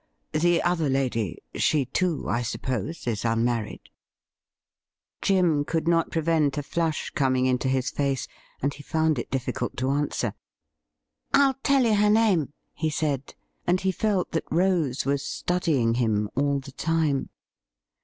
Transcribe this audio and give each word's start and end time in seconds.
The 0.33 0.63
other 0.63 0.89
lady— 0.89 1.43
she, 1.55 1.85
too, 1.85 2.27
I 2.27 2.41
suppose, 2.41 3.05
is 3.05 3.23
unmarried.'''' 3.23 3.87
Jim 5.21 5.63
could 5.63 5.87
not 5.87 6.09
prevent 6.09 6.57
a 6.57 6.63
flush 6.63 7.11
coming 7.11 7.45
into 7.45 7.67
his 7.69 7.91
face, 7.91 8.27
and 8.63 8.73
he 8.73 8.81
found 8.81 9.19
it 9.19 9.29
difficult 9.29 9.77
to 9.77 9.91
answer.' 9.91 10.33
ril 11.35 11.53
tell 11.61 11.83
you 11.83 11.93
her 11.97 12.09
name,' 12.09 12.51
he 12.73 12.89
said, 12.89 13.35
and 13.67 13.81
he 13.81 13.91
felt 13.91 14.31
that 14.31 14.43
Rose 14.49 15.05
was 15.05 15.21
studying 15.23 15.93
him 15.93 16.31
all 16.35 16.59
the 16.59 16.71
time. 16.71 17.29